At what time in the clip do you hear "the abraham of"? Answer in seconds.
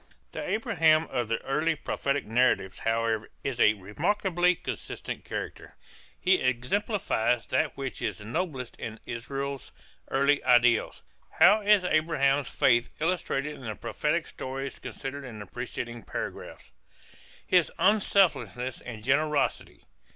0.31-1.27